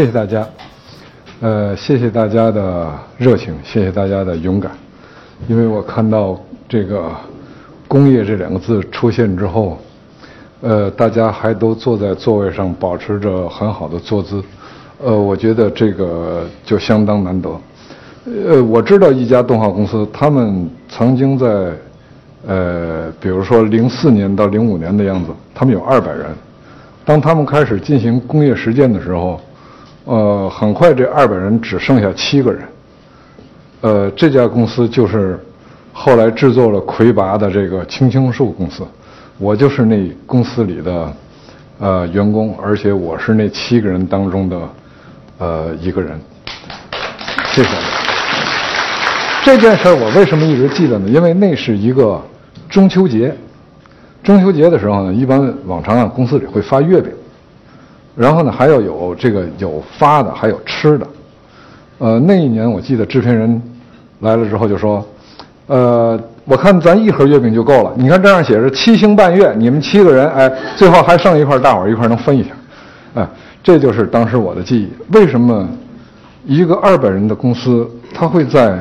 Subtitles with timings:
[0.00, 0.48] 谢谢大家，
[1.42, 4.72] 呃，谢谢大家的热情，谢谢大家的勇敢，
[5.46, 7.12] 因为我看到这个
[7.86, 9.76] “工业”这两个字出现之后，
[10.62, 14.42] 呃，大家还都坐在座位上，保持着很好的坐姿，
[15.04, 17.50] 呃，我觉得这个就相当难得。
[18.24, 21.72] 呃，我知道一家动画公司，他们曾经在，
[22.46, 26.24] 呃，比如说零四年到零五年的样子，他们有二百人。
[27.04, 29.38] 当他们开始进行工业实践的时候，
[30.04, 32.62] 呃，很快这二百人只剩下七个人。
[33.82, 35.38] 呃，这家公司就是
[35.92, 38.82] 后来制作了《魁拔》的这个青青树公司，
[39.38, 41.12] 我就是那公司里的
[41.78, 44.60] 呃员工，而且我是那七个人当中的
[45.38, 46.18] 呃一个人。
[47.52, 47.70] 谢谢。
[49.42, 51.08] 这件事儿我为什么一直记得呢？
[51.08, 52.20] 因为那是一个
[52.68, 53.34] 中秋节，
[54.22, 57.10] 中秋节的时候呢，一般往常啊公司里会发月饼，
[58.20, 61.06] 然后呢还要有这个有发的，还有吃的。
[61.96, 63.62] 呃，那一年我记得制片人
[64.18, 65.02] 来了之后就说
[65.68, 67.94] ：“呃，我看咱一盒月饼就够了。
[67.96, 72.50] 你看这样写着七星半月，你们七个人，哎，最后还剩一块，大伙一块能分一下。”
[73.14, 73.26] 哎，
[73.62, 74.90] 这就是当时我的记忆。
[75.12, 75.66] 为什么
[76.44, 78.78] 一个二百人的公司，他会在？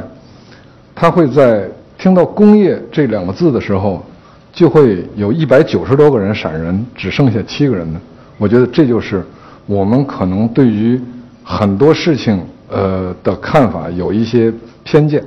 [0.93, 1.65] 他会在
[1.97, 4.03] 听到“工业”这两个字的时候，
[4.51, 8.01] 就会有一百九十多个人闪人，只剩下七个人呢。
[8.39, 9.23] 我觉得这就是
[9.67, 10.99] 我们可能对于
[11.43, 14.51] 很多事情呃的看法有一些
[14.83, 15.23] 偏见。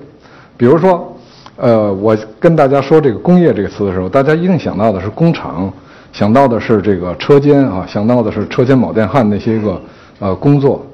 [0.57, 1.17] 比如说，
[1.57, 5.73] 呃，我跟大家说这个“工业”这个词的时候，大家一定想到的是工厂，
[6.13, 9.81] 想到的是这个车间啊，想到的是车间铆电焊那些个
[10.19, 10.85] 呃工作。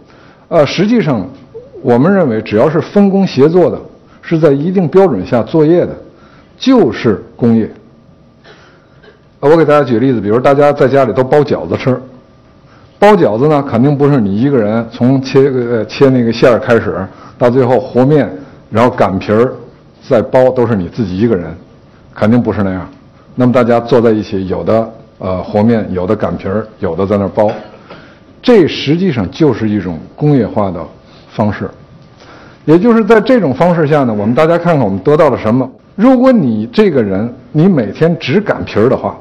[0.49, 1.27] 呃，实际上，
[1.81, 3.81] 我们认为只要是分工协作的。
[4.21, 5.97] 是在一定标准下作业的，
[6.59, 7.67] 就是工业。
[9.41, 11.99] 我给大家举个例子，比如大家在家里都包饺子吃，
[12.99, 16.97] 包饺子呢，肯定不是你一个人从切呃切那个馅儿开始，
[17.39, 18.29] 到最后和面，
[18.71, 19.53] 然后擀皮儿，
[20.09, 21.47] 再包，都是你自己一个人，
[22.13, 22.89] 肯定不是那样。
[23.37, 27.53] 那么大家坐在一起，有的呃和面，有的擀皮儿，有的在那儿包，
[28.43, 30.85] 这实际上就是一种工业化的
[31.31, 31.71] 方式。
[32.65, 35.71] 也就是在这种方式下呢，我们大家看看我们得到了什么。
[35.95, 39.17] 如果你这个人你每天只擀皮儿的话，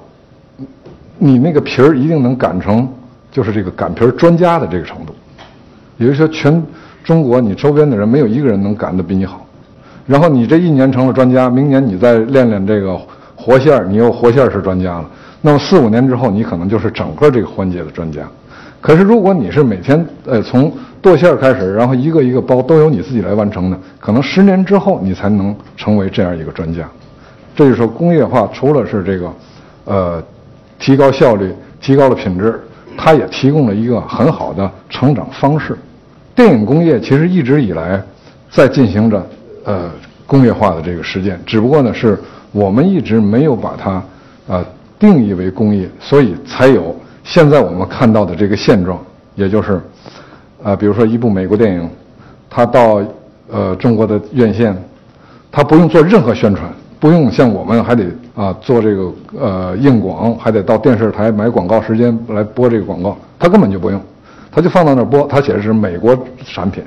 [1.19, 2.87] 你那个皮儿一定能擀成
[3.37, 5.13] 就是这个擀皮儿专家的这个程度。
[5.99, 6.63] 也就是说，全
[7.03, 9.45] 中国你周边的人没有一个人能擀得比你好。
[10.07, 12.99] 然后你这一年成了专家，明年你再练练这个
[13.35, 15.05] 活馅儿，你又活馅儿是专家了。
[15.41, 18.23] 那么四五年之后，你可能就是整个这个环节的专家。
[18.81, 26.89] 可是如果你是每天呃从剁馅儿开始，然后一个一个包都由你自己来完成的，可能十年之后你才能成为这样一个专家。
[27.55, 29.33] 这就是说，工业化除了是这个，
[29.85, 30.23] 呃，
[30.79, 32.59] 提高效率、提高了品质，
[32.97, 35.77] 它也提供了一个很好的成长方式。
[36.35, 38.03] 电影工业其实一直以来
[38.51, 39.25] 在进行着
[39.63, 39.89] 呃
[40.25, 42.19] 工业化的这个实践，只不过呢是
[42.51, 44.03] 我们一直没有把它
[44.47, 44.65] 呃
[44.99, 46.93] 定义为工业，所以才有
[47.23, 48.99] 现在我们看到的这个现状，
[49.35, 49.79] 也就是。
[50.63, 51.87] 呃，比如说一部美国电影，
[52.49, 52.99] 它到
[53.49, 54.75] 呃中国的院线，
[55.51, 56.67] 它不用做任何宣传，
[56.99, 64.01] 不用像我们还得啊做这个呃硬广，还得到电视台买广告时间来播这个广告，他根本就不用，
[64.51, 66.83] 他就放到那播，他写的是美国产品，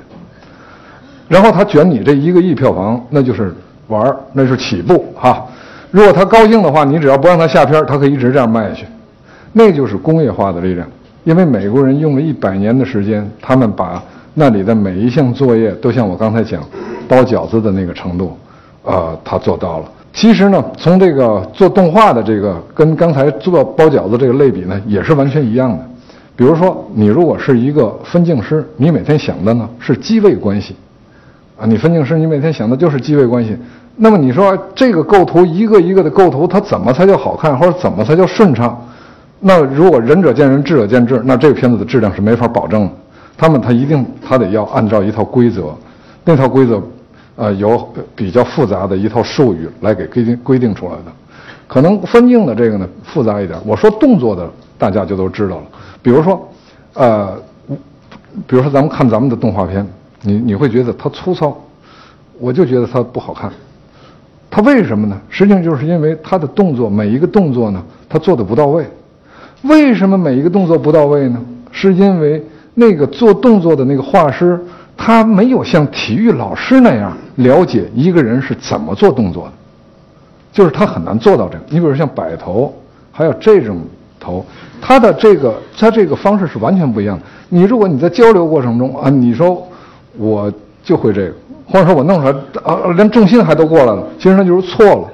[1.27, 3.55] 然后他卷你这一个亿票房，那就是
[3.87, 5.45] 玩儿，那是起步哈。
[5.91, 8.85] 如果他高兴的话，你只要不让他下片儿，他可以一直这样卖下去，
[9.53, 10.87] 那就是工业化的力量。
[11.23, 14.01] 因为美国人用了一百年的时间，他们把
[14.33, 16.63] 那里的每一项作业都像我刚才讲
[17.07, 18.37] 包饺子的那个程度，
[18.83, 19.85] 呃，他做到了。
[20.13, 25.79] 其实呢，从这个做动画的这个跟刚才做包饺子这个类比呢，也是完全一样的。
[26.35, 30.75] 比如说，你如果是一个分镜师，你每天想的呢是机位关系，
[31.57, 33.55] 啊，你分镜师你每天想的就是机位关系。
[33.95, 38.79] 那么你说这个构图一个一个的构图，它怎么才叫好看，或者怎么才叫顺畅？
[39.39, 42.91] 那如果仁者见仁，智者见智，那这个片子的质量是没法保证的。
[43.37, 45.73] 他们他一定他得要按照一套规则，
[46.25, 46.81] 那套规则，
[47.35, 51.11] 呃，有比较复杂的一套术语来给规定规定出来的。
[51.67, 53.57] 可能分镜的这个呢复杂一点。
[53.65, 55.63] 我说动作的，大家就都知道了。
[56.01, 56.49] 比如说，
[56.93, 57.37] 呃，
[58.45, 59.87] 比如说咱们看咱们的动画片，
[60.21, 61.55] 你你会觉得它粗糙，
[62.39, 63.49] 我就觉得它不好看。
[64.49, 65.17] 它为什么呢？
[65.29, 68.85] 实际上就是因为它的动作每一个动作呢，它做的不到位。
[69.61, 71.41] 为什么每一个动作不到位呢？
[71.71, 72.43] 是因为
[72.73, 74.59] 那个做动作的那个画师，
[75.03, 79.53] 他没有像体育老师那样了解一个人是怎么做动作的，
[80.51, 81.63] 就是他很难做到这个。
[81.69, 82.71] 你比如像摆头，
[83.11, 83.81] 还有这种
[84.19, 84.45] 头，
[84.79, 87.23] 他的这个他这个方式是完全不一样的。
[87.49, 89.67] 你如果你在交流过程中啊，你说
[90.19, 90.53] 我
[90.83, 91.33] 就会这个，
[91.65, 92.31] 或者说我弄出来
[92.63, 95.07] 啊，连重心还都过来了，其实那就是错了。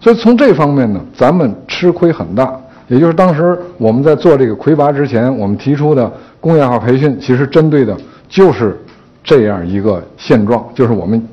[0.00, 2.56] 所以从这方面呢，咱们吃亏很大。
[2.86, 6.08] 也就是当时我们在做这个魁拔之前，我们提出的
[6.38, 7.96] 工业化培训，其实针对的
[8.28, 8.78] 就是
[9.24, 11.28] 这样一个现状，就是我们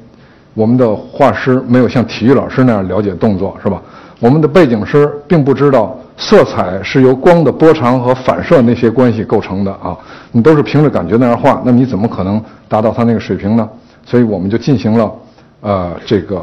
[0.55, 3.79] 我们的画师没有像体育老师那样了解动作，是吧？
[4.19, 9.95] 我们的背景师并不知道色彩是由光的波长和反射那些关系构成的啊，
[10.31, 13.69] 你都是凭着感觉那样画，那你怎么可能达到他那个水平呢？
[14.05, 15.11] 所以我们就进行了
[15.61, 16.41] 呃这个。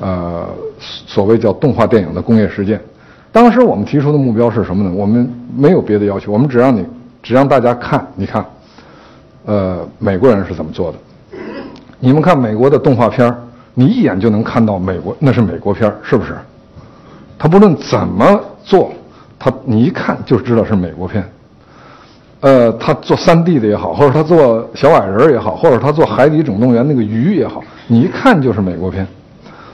[0.00, 0.44] 呃，
[0.80, 2.80] 所谓叫动画电影的工业实践，
[3.30, 4.92] 当时我们提出的目标是什么呢？
[4.92, 6.84] 我们没有别的要求，我们只让你，
[7.22, 8.44] 只让大家看，你看，
[9.44, 10.98] 呃，美国人是怎么做的？
[11.98, 13.34] 你们看美国的动画片
[13.74, 16.34] 你一眼就能看到美国那是美国片是不是？
[17.38, 18.92] 他不论怎么做，
[19.38, 21.24] 他你一看就知道是美国片。
[22.40, 29.06] 呃，他做三 D 的也好，或者他做小矮人也好，或者他做《海底总动员》那个鱼也好，你一看就是美国片。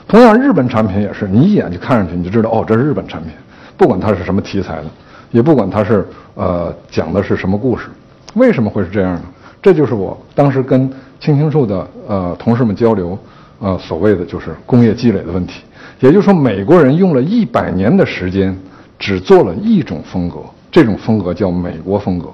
[0.07, 3.31] 同样，日本产品也是，你一眼就看上去，你就知道哦，这是日本产品。
[3.77, 4.85] 不管它是什么题材的，
[5.31, 7.89] 也不管它是呃讲的是什么故事，
[8.35, 9.21] 为什么会是这样呢？
[9.61, 13.17] 这就是我当时跟青青树的呃同事们交流，
[13.59, 15.61] 呃所谓的就是工业积累的问题。
[15.99, 18.57] 也就是说，美国人用了一百年的时间，
[18.97, 20.37] 只做了一种风格，
[20.71, 22.27] 这种风格叫美国风格。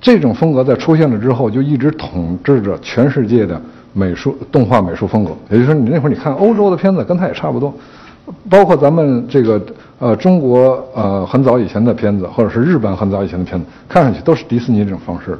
[0.00, 3.60] 这种风格在出现了之后，就一直统治着全世界的。
[3.98, 7.72] 美术动画美术风格，也就是说，你那会儿你看欧洲的片子，跟它也差不多，
[8.50, 9.58] 包括咱们这个
[9.98, 15.38] 呃中国呃很早以前的片子，或者是日本很早以前的片子，看上去都是迪士尼这种方式。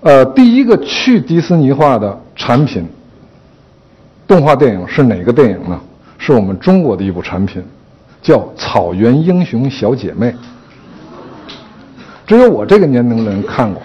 [0.00, 2.86] 呃，第一个去迪士尼化的产品，
[4.26, 5.80] 动画电影是哪个电影呢？
[6.18, 7.62] 是我们中国的一部产品，
[8.22, 10.28] 叫《草原英雄小姐妹》，
[12.26, 13.82] 只有我这个年龄的人看过。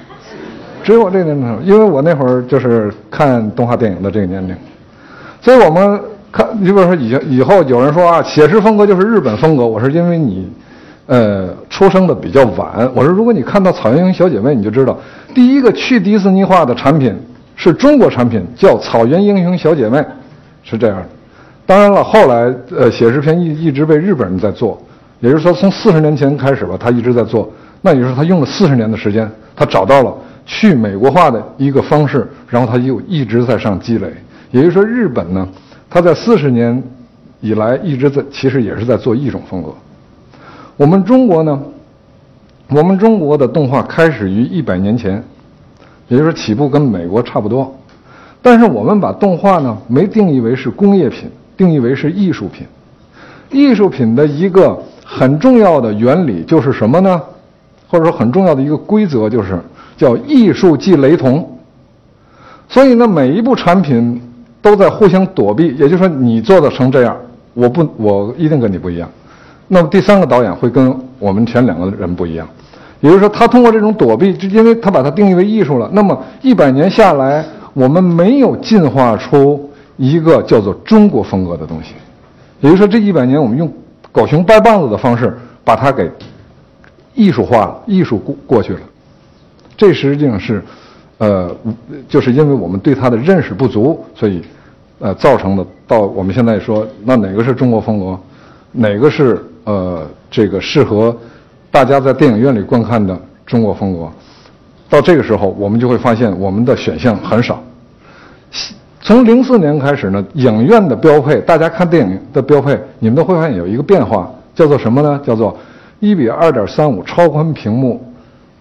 [0.83, 4.55] 只有我这个年龄，因为我那会儿就是看动画电影的这个年龄，
[5.39, 10.49] 所以我们看，你比如说以以后有人说啊，写实风格就是日本风格，我是因为你，
[11.05, 12.89] 呃，出生的比较晚。
[12.95, 14.97] 我说，如果你看到《草原英雄小姐妹》，你就知道，
[15.33, 17.15] 第一个去迪士尼化的产品
[17.55, 19.97] 是中国产品，叫《草原英雄小姐妹》，
[20.63, 21.05] 是这样的。
[21.65, 24.81] 当然了，后来呃，写实片一一直被日本人在做，
[25.19, 27.51] 也就是说，从四十年前开始吧，他一直在做。
[27.81, 30.13] 那也就是，他用了四十年的时间，他找到了。
[30.43, 34.11] 去美国化的一个方式，然后他就一直在上积累。
[34.49, 35.47] 也就是说，日本呢，
[35.87, 36.81] 他在四十年
[37.39, 39.69] 以来一直在，其实也是在做一种风格。
[40.77, 41.61] 我们中国呢，
[42.69, 45.23] 我们中国的动画开始于一百年前，
[46.07, 47.73] 也就是起步跟美国差不多。
[48.41, 52.65] 但是我们把动画呢，没定义为是工业品，定义为是艺术品。
[53.49, 57.21] 艺术品的一个很重要的原理就是什么呢？
[57.87, 59.59] 或者说很重要的一个规则就是。
[59.97, 61.47] 叫艺术即雷同，
[62.67, 64.19] 所以呢，每一部产品
[64.59, 65.67] 都在互相躲避。
[65.75, 67.15] 也就是说，你做的成这样，
[67.53, 69.07] 我不，我一定跟你不一样。
[69.73, 72.45] 那么第三个导演会跟我们前两个人不一样。
[72.99, 75.89] 也就是说，他通过这种躲避，就因为他把它定义为艺术了。
[75.93, 81.93] 那么一百年下来，我们没有进化出一个叫做中国风格的东西。
[82.59, 83.71] 也就是说，这一百年我们用
[84.11, 86.11] 狗熊掰棒子的方式把它给
[87.15, 88.81] 艺术化了，艺术过过去了。
[89.77, 90.61] 这实际上是，
[91.17, 91.49] 呃，
[92.09, 94.41] 就是因为我们对它的认识不足，所以，
[94.99, 95.65] 呃，造成的。
[95.87, 98.19] 到我们现在说，那哪个是中国风格，
[98.73, 101.15] 哪个是呃这个适合
[101.69, 104.07] 大家在电影院里观看的中国风格？
[104.89, 107.61] 到这个时候，我们就会发现我们的选项很少。
[109.01, 115.19] 从零四年开始呢，影院的标配，大家看电影的标配，你们都会发现有一个变化，叫做什么呢？
[115.25, 115.57] 叫做
[115.99, 118.01] 一比二点三五超宽屏幕。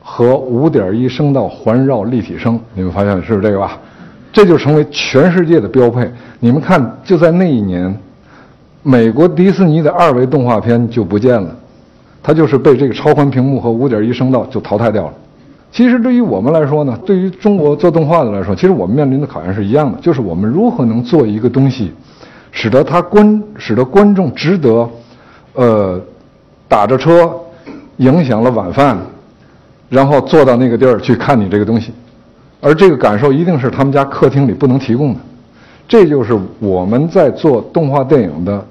[0.03, 3.79] 和五点一声道环绕立体声，你们发现是不是这个吧？
[4.33, 6.11] 这就成为全世界的标配。
[6.41, 7.95] 你们看，就在那一年，
[8.83, 11.55] 美国迪士尼的二维动画片就不见了，
[12.23, 15.13] 它就是被这个超宽屏幕和五点一声道就淘汰掉了。
[15.71, 21.93] 其实对于我们来说呢，对于中国做动画的来说，其实我们面临的考验是一样的，就是我们如何能做一个东西，
[22.51, 24.89] 使得它观使得观众值得，
[25.55, 26.01] 呃，
[26.67, 27.31] 打着车，
[27.99, 28.99] 影响了晚饭。
[29.89, 31.93] 然后坐到那个地儿去看你这个东西，
[32.61, 35.19] 而这个感受一定是他们家客厅里不能提供的，
[35.89, 38.65] 这就是我们在做动画电影的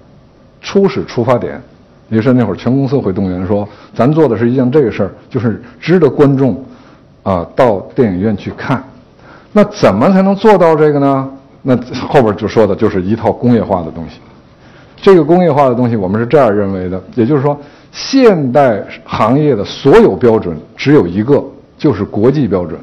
[0.61, 1.61] 初始出发点。
[2.09, 6.63] 于是那会儿全公司会动员说，咱做的是一件这个事儿，就是值得观众
[7.23, 8.83] 啊到电影院去看。
[9.51, 11.29] 那怎么才能做到这个呢？
[11.61, 11.75] 那
[12.07, 14.19] 后边就说的就是一套工业化的东西。
[15.01, 17.59] 这个工业化的东西，我们是这样认为的，也就是说。
[17.91, 21.43] 现代行业的所有标准只有一个，
[21.75, 22.79] 就是国际标准。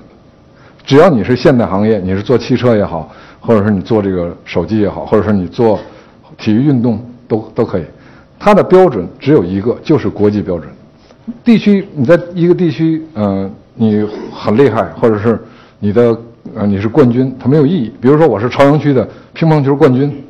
[0.85, 5.79] 只要你是现代行业，你是做汽车也好，或者是你做这个手机也好，或者是你做
[6.37, 7.85] 体育运动都都可以，
[8.39, 10.69] 它的标准只有一个，就是国际标准。
[11.43, 15.39] 地区你在一个地区，呃，你很厉害，或者是
[15.81, 16.17] 你的
[16.55, 17.93] 呃你是冠军，它没有意义。
[18.01, 20.25] 比如说我是朝阳区的乒乓球冠军，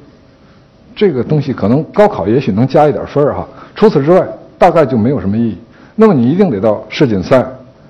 [0.94, 4.26] 这个东西可能高考也许能加一点分儿哈，除此之外
[4.56, 5.58] 大概就没有什么意义。
[5.94, 7.46] 那么你一定得到世锦赛，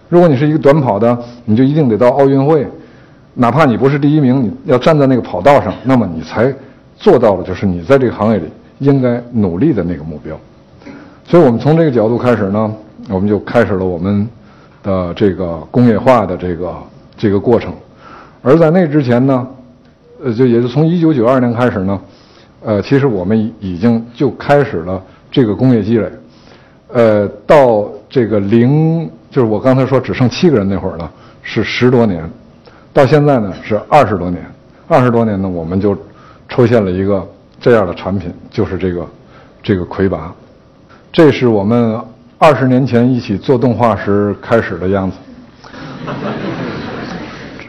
[0.09, 2.67] 如果你是一个短跑的，你就一定得到奥运会，
[3.35, 6.53] 哪怕你不是第一名，你要站在那个跑道上，那么你才
[6.97, 8.47] 做到了就是你在这个行业里
[8.79, 10.39] 应该努力的那个目标。
[11.27, 12.75] 所以我们从这个角度开始呢。
[13.09, 14.29] 我们就开始了我们
[14.83, 16.75] 的这个工业化的这个
[17.17, 17.73] 这个过程，
[18.43, 19.47] 而在那之前呢，
[20.25, 22.01] 呃，就也就从一九九二年开始呢，
[22.65, 26.11] 呃，其实我们已经就开始了这个工业积累，
[26.89, 31.09] 呃，到这个零，就是我刚才说只剩七个人那会儿呢，
[31.43, 32.29] 是十多年，
[32.93, 34.45] 到现在呢是二十多年，
[34.89, 35.97] 二十多年呢，我们就
[36.49, 37.25] 出现了一个
[37.67, 39.05] 这样的产品，就是这个
[39.61, 40.33] 这个魁拔，
[41.11, 42.01] 这是我们。
[42.39, 45.17] 二十年前一起做动画时开始的样子。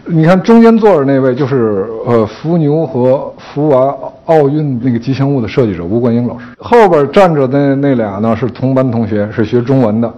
[0.05, 10.13] 你看中间坐着那位就是呃伏牛和福娃奥运那个吉祥物的设计者吴冠英老师，后边站着的那俩呢是同班同学，是学中文的。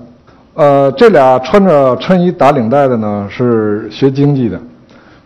[0.55, 4.59] 呃，这俩穿着衬衣打领带的呢是学经济的。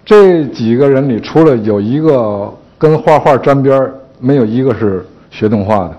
[0.06, 3.92] 这几个人里，除了有一个跟画画沾边
[4.24, 5.98] 没有一个是学动画的，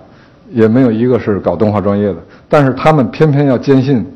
[0.51, 2.17] 也没有一个是搞动画专业的。
[2.49, 4.07] 但是他们偏偏要坚信，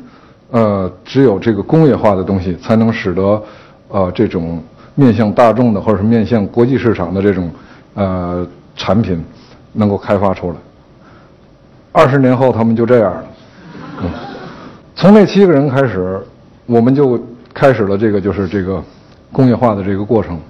[0.50, 3.42] 呃，只有这个工业化的东西才能使得，
[3.88, 4.62] 呃，这种
[4.94, 7.50] 面向大众的或者是面向国际市场的这种，
[7.94, 9.22] 呃，产品
[9.74, 10.56] 能够开发出来。
[11.92, 13.24] 二十年后，他们就这样了。
[14.02, 14.10] 嗯
[14.94, 16.18] 从那七个人开始，
[16.66, 17.22] 我们就
[17.52, 18.82] 开始了这个就是这个
[19.30, 20.40] 工业化的这个过程。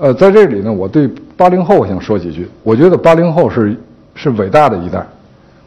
[0.00, 2.48] 呃，在这里呢，我对八零后我想说几句。
[2.62, 3.78] 我觉得八零后是
[4.14, 5.06] 是伟大的一代。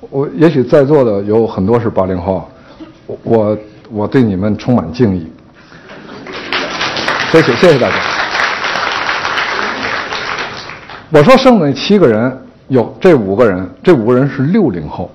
[0.09, 2.49] 我也许在座的有很多是八零后，
[3.21, 3.55] 我
[3.91, 5.31] 我对你们充满敬意，
[7.31, 7.95] 谢谢谢谢大家。
[11.11, 12.35] 我说剩的那七个人，
[12.69, 15.11] 有这五个人，这五个人是六零后，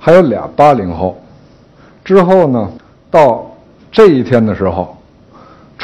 [0.00, 1.16] 还有俩八零后。
[2.04, 2.68] 之后呢，
[3.08, 3.48] 到
[3.92, 4.93] 这一天的时候，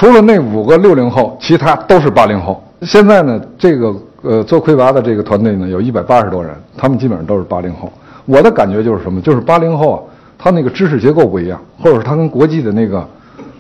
[0.01, 2.59] 除了那五个六零后，其他都是八零后。
[2.81, 3.95] 现在呢，这个。
[4.23, 7.91] 呃，做魁拔的这个团队呢，有一百八十多人，他们基本上都是八零后。
[8.27, 9.19] 我的感觉就是什么？
[9.23, 10.01] 就是八零后啊，
[10.39, 13.09] 他那个知识结构不一样，或者是他跟国际的那个，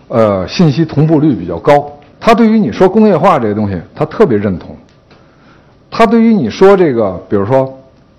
[0.09, 1.91] 呃，信息同步率比较高。
[2.21, 4.77] 他对于你说工业化这个东西，他特别认同。
[5.91, 7.75] 他对于你说这个，比如说，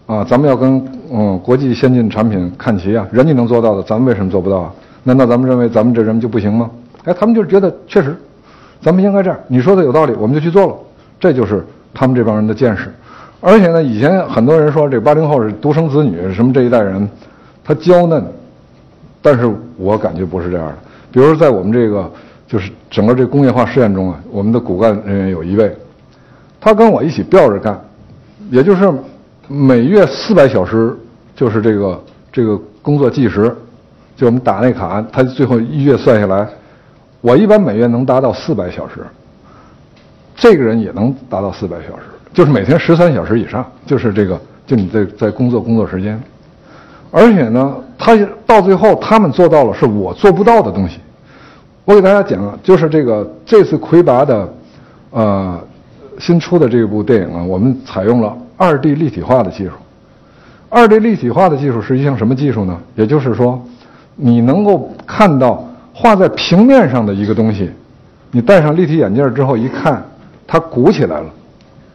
[0.07, 4.73] 啊，咱们要跟嗯国际先进产品看齐啊，人家能做到的，咱们为什么做不到啊？
[5.03, 6.71] 难道咱们认为咱们这人就不行吗？
[7.03, 8.15] 哎，他们就觉得确实，
[8.81, 9.39] 咱们应该这样。
[9.47, 10.75] 你说的有道理，我们就去做了。
[11.19, 11.65] 这就是。
[11.93, 12.89] 他们这帮人的见识，
[13.41, 17.05] 而且呢，以前很多人说这八零后是独生子女，什么这一代人，
[17.65, 18.23] 他娇嫩，
[19.21, 20.75] 但是我感觉不是这样的。
[21.11, 22.09] 比如在我们这个
[22.47, 25.75] 就是整个这工业化试验中啊，我们的骨干人员有一位，
[26.61, 27.77] 他跟我一起吊着干，
[28.49, 28.89] 也就是
[29.49, 30.95] 每月四百小时，
[31.35, 33.53] 就是这个这个工作计时，
[34.15, 36.47] 就我们打那卡，他最后一月算下来，
[37.21, 39.05] 我一般每月能达到四百小时。
[40.35, 46.19] 这个人也能达到四百小时，就是每天十三小时以上，就是这个，就你在在工作工作时间，
[47.11, 50.99] 而且呢，他到最后他们做到了是我做不到的东西。
[51.85, 54.53] 我给大家讲，就是这个这次魁拔的，
[55.11, 55.59] 呃，
[56.17, 59.71] 新出的这部电影啊，我们采用了二 D 立体化的技术。
[60.69, 62.75] 二 D 立体化的技术是一项什么技术呢？
[62.95, 63.63] 也就是说，
[64.15, 65.63] 你能够看到
[66.01, 67.69] 画在平面上的一个东西，
[68.31, 70.03] 你戴上立体眼镜之后一看。
[70.47, 71.25] 它鼓起来了，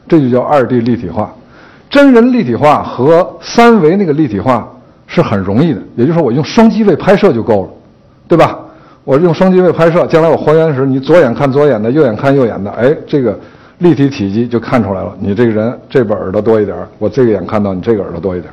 [0.08, 1.30] 这就叫二 D 立体化。
[1.90, 4.66] 真人立体化和三维那个立体化
[5.06, 7.68] 是很容易的，也就是说我用双机位拍摄就够了，
[8.26, 8.58] 对吧？
[9.04, 13.38] 我用双机位拍摄，将来我还原时，你左眼看左眼的，右眼看右眼的，哎，这个
[13.78, 15.14] 立体体积就看出来了。
[15.20, 18.50] 你这个人这边耳朵多一点，我这个眼看到你这个耳朵多一点。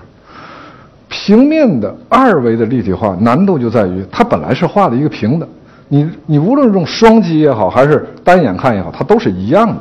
[1.15, 5.47] 平面的二维的立体化难度就在于，它本来是画的一个平的，
[5.87, 9.77] 你你无论用双击也好，还是单眼看也好，它都是一样的。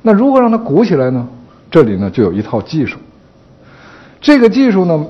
[0.00, 1.28] 那如何让它鼓起来呢？
[1.70, 2.98] 这里呢就有一套技术。
[4.18, 5.06] 这个技术呢，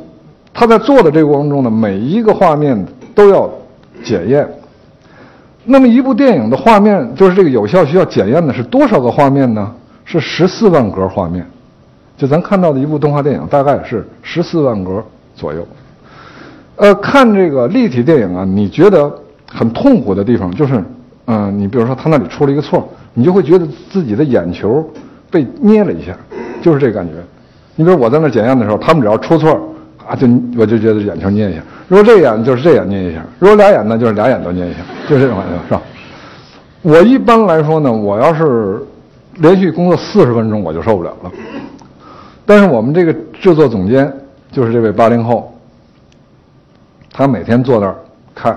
[0.52, 2.84] 它在做的这个过程中呢，每一个画面
[3.14, 3.48] 都要
[4.02, 4.48] 检验。
[5.64, 9.72] 那么一部电影的画面，就是这个有效需要检验的是多少个画面呢？
[10.04, 11.46] 是十四万格画面。
[12.16, 15.02] 就咱看到的一部动画电影，大概是十四万格
[15.40, 15.66] 左右。
[16.76, 19.10] 呃，看这个立体电影啊，你觉得
[19.46, 20.82] 很痛苦的地方，就是
[21.26, 24.88] 嗯，你比如说他那里出了一个错，你就会觉得自己的眼球
[25.30, 26.16] 被捏了一下，
[26.62, 27.14] 就是这感觉。
[27.76, 29.50] 你比如我在那检验的时候，他们只要出错
[30.06, 30.26] 啊，就
[30.58, 31.62] 我就觉得眼球捏一下。
[31.88, 34.78] 如果这眼就是这眼捏一下，如果俩眼呢，就是俩眼都捏一下，
[35.08, 35.82] 就这种感觉，是吧？
[36.82, 38.80] 我一般来说呢，我要是
[39.36, 41.30] 连续工作四十分钟，我就受不了了。
[42.46, 44.10] 但是我们这个制作总监
[44.50, 45.52] 就是这位八零后，
[47.12, 47.94] 他每天坐那儿
[48.34, 48.56] 看，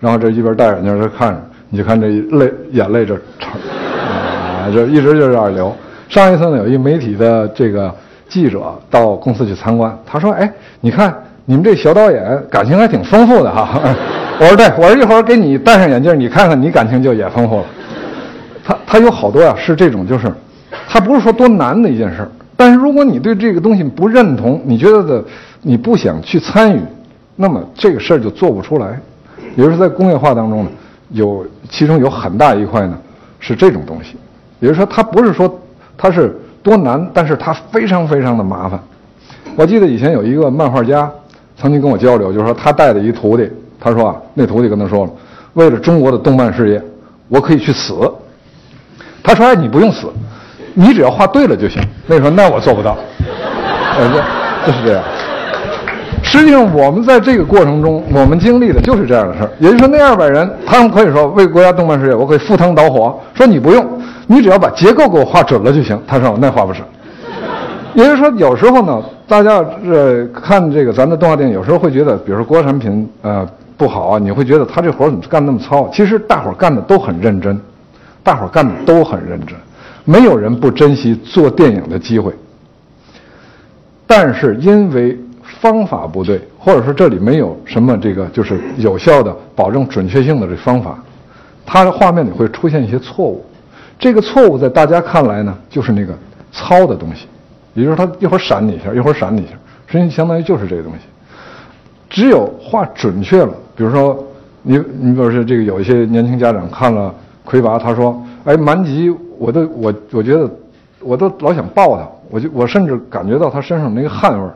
[0.00, 5.74] 然后这一边戴眼镜在看着，你就看这泪眼泪这啊，就一直就这样流。
[6.08, 7.94] 上一次呢，有一媒体的这个。
[8.28, 10.50] 记者到公司去参观，他说：“哎，
[10.80, 11.14] 你看
[11.44, 13.78] 你们这小导演感情还挺丰富的哈。
[14.40, 17.64] ”我说：“对，我说一会儿给你戴上眼镜，你看看你感情就也丰富了。”
[18.64, 20.32] 他他有好多呀，是这种，就是
[20.88, 22.26] 他不是说多难的一件事
[22.62, 25.24] 但是如果你对这个东西不认同，你觉得的
[25.62, 26.80] 你不想去参与，
[27.34, 29.00] 那么这个事儿就做不出来。
[29.56, 30.70] 也就是在工业化当中呢，
[31.10, 32.96] 有其中有很大一块呢
[33.40, 34.14] 是这种东西，
[34.60, 35.60] 也就是说，他不是说
[35.96, 36.38] 他是。
[36.62, 38.78] 多难，但是他非常非常的麻烦。
[39.56, 41.10] 我记得以前有一个漫画家
[41.56, 43.50] 曾经跟我交流，就是说他带的一徒弟，
[43.80, 45.10] 他说啊，那徒弟跟他说了，
[45.54, 46.80] 为了中国的动漫事业，
[47.26, 47.94] 我可以去死。
[49.24, 50.06] 他说哎，你不用死，
[50.74, 51.82] 你只要画对了就行。
[52.06, 52.96] 那时候那我做不到，
[54.66, 55.02] 就是这样。
[56.22, 59.50] 实际上我们在这个过程中，我们经历的就是这样的事儿。
[59.58, 63.18] 也就是说，那二百人，他们可以说为国家动漫事业，我可以赴汤蹈火。
[63.34, 63.84] 说你不用。
[64.28, 66.00] 你只要把结构给我画准了就行。
[66.06, 66.82] 他说：“那画不准。”
[67.92, 75.88] 也就是说，有时候呢，大家呃看这个咱的动画电影，有时候会觉得，比如说国产品呃不好啊，你会觉得他这活怎么干那么糙？
[75.92, 77.60] 其实大伙干的都很认真，
[78.22, 79.54] 大伙干的都很认真，
[80.04, 82.32] 没有人不珍惜做电影的机会。
[84.06, 85.18] 但是因为
[85.60, 90.98] 方法不对，或者说这里没有什么这个就是有效的保证准确性的这方法，
[91.64, 93.44] 它的画面里会出现一些错误。
[93.98, 96.12] 这个错误在大家看来呢，就是那个
[96.50, 97.26] 糙的东西，
[97.72, 99.52] 也就是它一会儿闪你一下，一会儿闪你一下，
[99.86, 100.98] 实际上相当于就是这个东西。
[102.10, 104.22] 只有画准确了，比如说
[104.62, 109.10] 你你比如说这个有一些年轻家长看了魁拔，他说：“哎，蛮吉，
[109.42, 110.48] 我都我我觉得
[111.00, 114.54] 我都老想抱他，我就我甚至感觉到他身上那个汗味儿，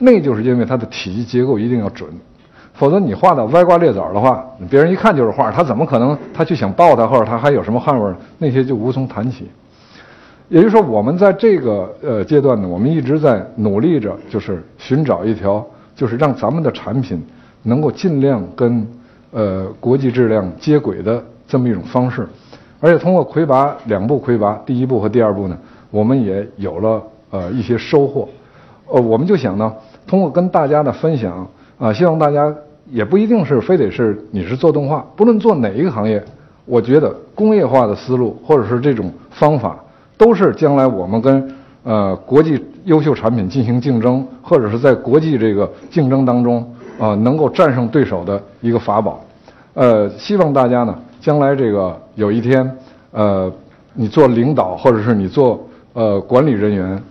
[0.00, 2.10] 那就是因为他的体积结构一定要准。”
[2.74, 9.50] 否则你画的歪瓜裂枣的话，别人一看就是画，他怎么可能他去想抱他，或者他还有什么汗味儿那些就无从谈起。
[10.48, 17.22] 也就是说，我们在这个呃阶段呢，我们一直在努力着，就是寻找一条，就是让咱们的产品
[17.62, 18.86] 能够尽量跟
[19.30, 22.26] 呃国际质量接轨的这么一种方式。
[22.80, 25.56] 而且通过魁拔两部魁拔，第一部和第二部呢，
[25.90, 28.28] 我们也有了呃一些收获。
[28.88, 29.72] 呃，我们就想呢，
[30.06, 31.46] 通过跟大家的分享
[31.78, 32.52] 啊，希望大家。
[32.92, 36.20] 也不一定是非得是你是做动画，不论做哪一个行业，
[36.64, 39.78] 我觉得工业化的思路或者是这种方法，
[40.18, 49.20] 都是将来我们跟呃国际优秀产品进行竞争，或者是在国际这个竞争当中啊能够战胜对手的一个法宝。
[49.74, 52.76] 呃，希望大家呢将来这个有一天，
[53.12, 53.52] 呃，
[53.94, 57.02] 你做领导或者是你做呃管理人员，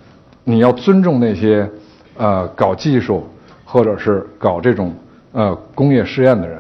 [0.44, 1.70] 你要尊重那些
[2.18, 3.28] 呃搞技术
[3.64, 4.94] 或者是搞这种。
[5.32, 6.58] 呃，工业试验的人，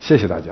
[0.00, 0.46] 谢谢大家。